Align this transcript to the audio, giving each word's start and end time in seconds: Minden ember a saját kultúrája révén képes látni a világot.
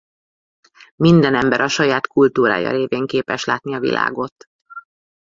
Minden 0.95 1.35
ember 1.35 1.61
a 1.61 1.67
saját 1.67 2.07
kultúrája 2.07 2.71
révén 2.71 3.07
képes 3.07 3.45
látni 3.45 3.73
a 3.73 3.79
világot. 3.79 4.47